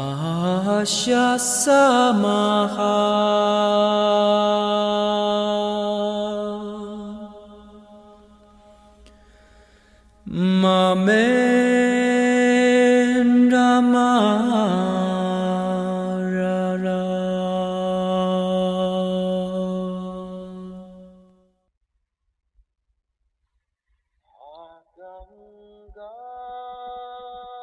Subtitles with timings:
[0.00, 2.94] Ahasya Samaha.
[10.26, 11.69] Mame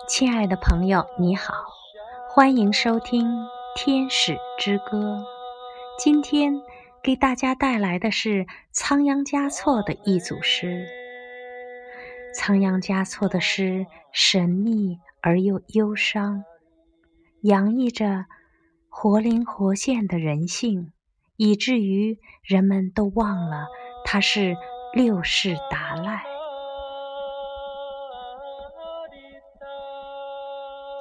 [0.08, 1.54] 亲爱的朋友，你好，
[2.30, 3.28] 欢迎收听
[3.76, 5.18] 《天使之歌》。
[6.00, 6.62] 今天
[7.04, 10.88] 给大家带来的是仓央嘉措的一组诗。
[12.34, 16.46] 仓央嘉措的诗神秘而又忧伤，
[17.42, 18.28] 洋溢着
[18.88, 20.94] 活灵活现的人性，
[21.36, 23.68] 以至于人们都忘了
[24.06, 24.56] 他是
[24.94, 26.24] 六世达赖。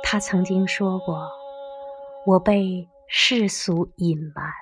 [0.09, 1.29] 他曾经说过
[2.27, 4.53] ：“我被世俗隐瞒，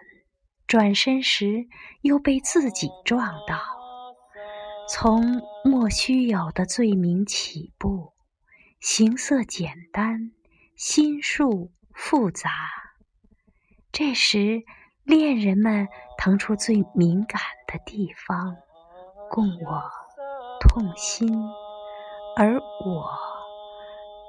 [0.66, 1.66] 转身时
[2.00, 3.58] 又被自己撞到。
[4.88, 8.14] 从莫须有的罪名起步，
[8.80, 10.32] 形色简单，
[10.76, 12.48] 心术复杂。
[13.92, 14.62] 这时，
[15.02, 18.56] 恋人们腾出最敏感的地方，
[19.30, 19.82] 供我
[20.58, 21.28] 痛心，
[22.34, 22.54] 而
[22.86, 23.10] 我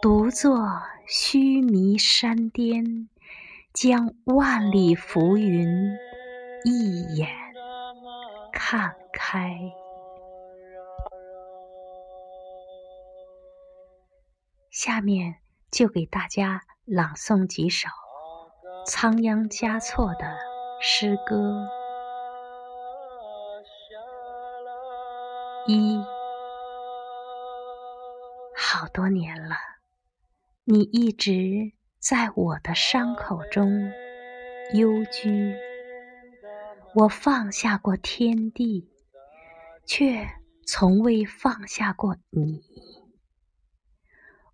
[0.01, 0.59] 独坐。”
[1.07, 3.09] 须弥山巅，
[3.73, 5.95] 将万里浮云
[6.63, 7.29] 一眼
[8.51, 9.55] 看开。
[14.71, 15.35] 下面
[15.69, 17.87] 就给大家朗诵几首
[18.85, 20.35] 仓央嘉措的
[20.81, 21.67] 诗歌。
[25.67, 25.99] 一，
[28.55, 29.55] 好多年了。
[30.67, 33.91] 你一直在我的伤口中
[34.73, 35.53] 幽居，
[36.95, 38.89] 我放下过天地，
[39.85, 40.27] 却
[40.65, 42.63] 从未放下过你。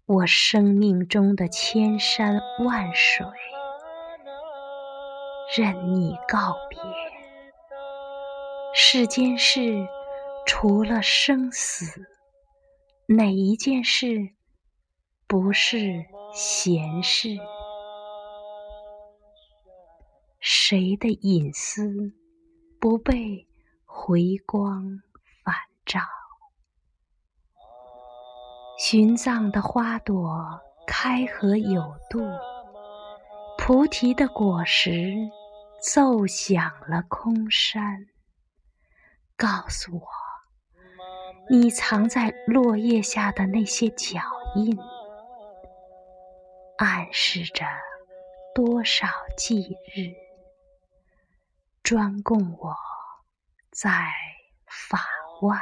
[0.05, 3.25] 我生命中的千山万水，
[5.55, 6.77] 任你告别。
[8.73, 9.87] 世间事，
[10.45, 12.05] 除了生死，
[13.07, 14.33] 哪一件事？
[15.31, 15.77] 不是
[16.33, 17.29] 闲事，
[20.41, 22.11] 谁的隐私
[22.81, 23.47] 不被
[23.85, 24.99] 回光
[25.45, 25.55] 返
[25.85, 26.01] 照？
[28.77, 32.19] 寻藏的花朵开合有度，
[33.57, 35.15] 菩提的果实
[35.81, 38.05] 奏响了空山。
[39.37, 40.03] 告诉我，
[41.49, 44.19] 你藏在落叶下的那些脚
[44.57, 44.77] 印。
[46.83, 47.63] 暗示着
[48.55, 49.05] 多少
[49.37, 50.15] 忌日，
[51.83, 52.75] 专供我
[53.69, 53.91] 在
[54.65, 54.99] 法
[55.43, 55.59] 外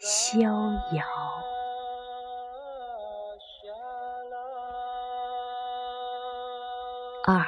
[0.00, 0.40] 逍
[0.92, 1.04] 遥。
[7.24, 7.46] 二，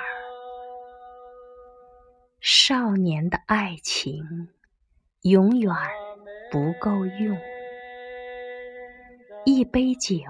[2.41, 4.49] 少年的爱情
[5.23, 5.75] 永远
[6.53, 7.37] 不够用，
[9.45, 10.21] 一杯酒。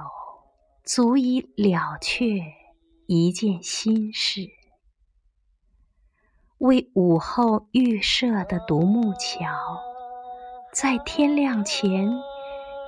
[0.93, 2.25] 足以了却
[3.07, 4.49] 一件心事。
[6.59, 9.47] 为午后预设的独木桥，
[10.75, 12.11] 在天亮前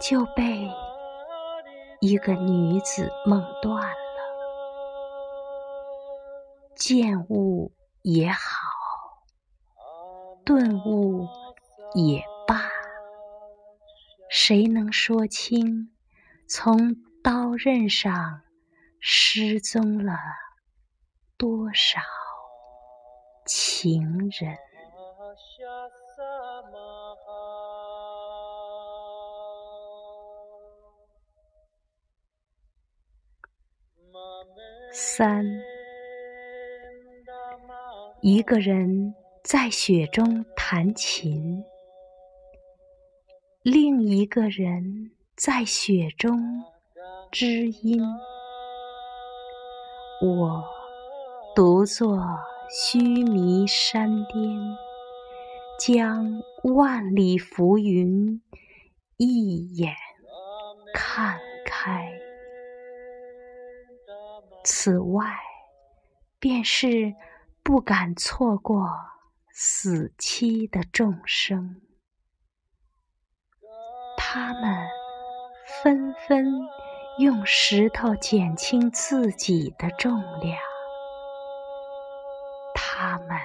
[0.00, 0.68] 就被
[2.00, 3.94] 一个女子梦断了。
[6.74, 7.70] 见物
[8.02, 8.40] 也好，
[10.44, 11.28] 顿悟
[11.94, 12.68] 也罢，
[14.28, 15.92] 谁能说清？
[16.48, 18.42] 从刀刃上
[18.98, 20.12] 失踪了
[21.36, 22.00] 多少
[23.46, 24.58] 情人？
[34.92, 35.44] 三，
[38.20, 39.14] 一个人
[39.44, 41.64] 在雪中弹琴，
[43.62, 46.64] 另一个人在雪中。
[47.32, 47.98] 知音，
[50.20, 50.62] 我
[51.56, 52.22] 独坐
[52.68, 54.76] 须弥山巅，
[55.80, 56.42] 将
[56.74, 58.42] 万里浮云
[59.16, 59.94] 一眼
[60.92, 62.06] 看开。
[64.62, 65.24] 此外，
[66.38, 67.14] 便是
[67.62, 68.86] 不敢错过
[69.50, 71.80] 死期的众生，
[74.18, 74.86] 他们
[75.82, 76.60] 纷纷。
[77.18, 80.58] 用石头减轻自己的重量。
[82.74, 83.38] 他们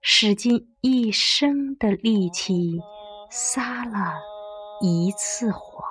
[0.00, 2.80] 使尽一生的力气
[3.30, 4.14] 撒了
[4.80, 5.82] 一次谎，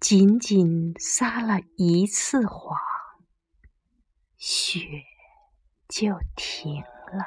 [0.00, 2.78] 仅仅撒了一次谎，
[4.36, 4.80] 雪
[5.88, 7.26] 就停了。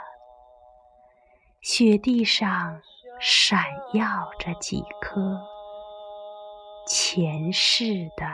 [1.62, 2.82] 雪地上
[3.20, 5.42] 闪耀着几颗
[6.88, 7.84] 前世
[8.16, 8.26] 的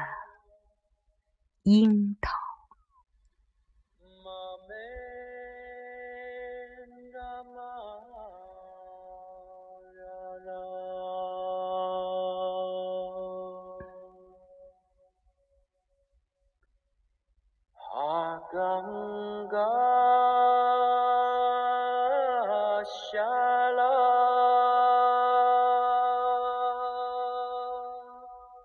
[1.64, 2.44] 樱桃。